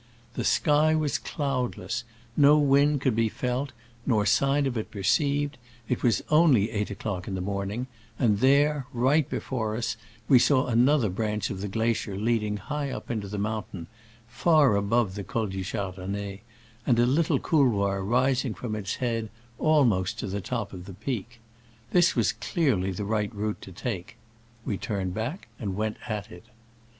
The 0.33 0.43
sky 0.43 0.95
was 0.95 1.19
cloudless; 1.19 2.05
no 2.35 2.57
wind 2.57 3.01
could 3.01 3.15
be 3.15 3.29
felt, 3.29 3.71
nor 4.03 4.25
sign 4.25 4.65
of 4.65 4.75
it 4.75 4.89
perceived; 4.89 5.59
it 5.87 6.01
was 6.01 6.23
only 6.31 6.71
eight 6.71 6.89
o'clock 6.89 7.27
in 7.27 7.35
the 7.35 7.39
morning; 7.39 7.85
and 8.17 8.39
there, 8.39 8.87
right 8.93 9.29
before 9.29 9.77
us, 9.77 9.97
we 10.27 10.39
saw 10.39 10.65
another 10.65 11.07
branch 11.07 11.51
of 11.51 11.61
the 11.61 11.67
glacier 11.67 12.15
leading 12.17 12.57
high 12.57 12.89
up 12.89 13.11
into 13.11 13.27
the 13.27 13.37
mountain— 13.37 13.85
far 14.27 14.75
above 14.75 15.13
the 15.13 15.23
Col 15.23 15.45
du 15.45 15.61
Chardonnet— 15.63 16.39
and 16.87 16.97
a 16.97 17.05
little 17.05 17.37
couloir 17.37 18.01
rising 18.03 18.55
from 18.55 18.75
its 18.75 18.95
head 18.95 19.29
almost 19.59 20.17
to 20.17 20.25
the 20.25 20.41
top 20.41 20.73
of 20.73 20.85
the 20.85 20.95
peak. 20.95 21.39
This 21.91 22.15
was 22.15 22.31
clearly 22.33 22.89
the 22.89 23.05
right 23.05 23.31
route 23.35 23.61
to 23.61 23.71
take. 23.71 24.17
We 24.65 24.77
turned 24.79 25.13
back 25.13 25.47
and 25.59 25.75
went 25.75 25.97
at 26.09 26.31
it. 26.31 26.45